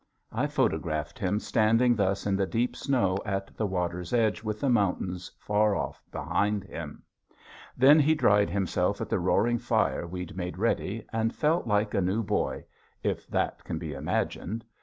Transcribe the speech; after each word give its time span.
I 0.31 0.47
photographed 0.47 1.19
him 1.19 1.39
standing 1.39 1.95
thus 1.95 2.25
in 2.25 2.35
the 2.35 2.47
deep 2.47 2.75
snow 2.75 3.19
at 3.23 3.55
the 3.55 3.67
water's 3.67 4.13
edge 4.13 4.41
with 4.41 4.59
the 4.59 4.67
mountains 4.67 5.31
far 5.37 5.75
off 5.75 6.01
behind 6.11 6.63
him. 6.63 7.03
Then 7.77 7.99
he 7.99 8.15
dried 8.15 8.49
himself 8.49 8.99
at 8.99 9.09
the 9.09 9.19
roaring 9.19 9.59
fire 9.59 10.07
we'd 10.07 10.35
made 10.35 10.57
ready 10.57 11.05
and 11.13 11.35
felt 11.35 11.67
like 11.67 11.93
a 11.93 12.01
new 12.01 12.23
boy 12.23 12.65
if 13.03 13.27
that 13.27 13.63
can 13.63 13.77
be 13.77 13.93
imagined. 13.93 14.65